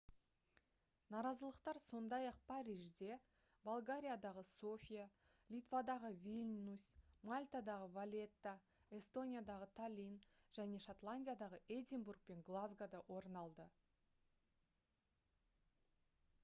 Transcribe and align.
наразылықтар 1.15 1.79
сондай-ақ 1.89 2.37
парижде 2.51 3.17
болгариядағы 3.67 4.43
софия 4.47 5.03
литвадағы 5.55 6.09
вильнюс 6.25 6.87
мальтадағы 7.31 7.89
валетта 7.99 8.53
эстониядағы 9.01 9.69
таллин 9.81 10.15
және 10.61 10.81
шотландиядағы 10.87 11.61
эдинбург 11.79 12.25
пен 12.31 12.41
глазгода 12.53 13.03
орын 13.19 13.37
алды 13.43 13.69